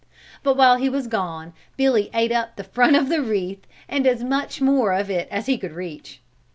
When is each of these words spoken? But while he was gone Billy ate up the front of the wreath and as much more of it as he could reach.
But 0.41 0.57
while 0.57 0.77
he 0.77 0.89
was 0.89 1.05
gone 1.05 1.53
Billy 1.77 2.09
ate 2.11 2.31
up 2.31 2.55
the 2.55 2.63
front 2.63 2.95
of 2.95 3.07
the 3.07 3.21
wreath 3.21 3.67
and 3.87 4.07
as 4.07 4.23
much 4.23 4.59
more 4.59 4.93
of 4.93 5.11
it 5.11 5.27
as 5.29 5.45
he 5.45 5.59
could 5.59 5.73
reach. 5.73 6.21